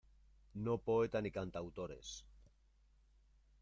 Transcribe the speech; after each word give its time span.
no 0.67 0.73
poeta 0.87 1.21
ni 1.21 1.31
cantautores. 1.37 2.17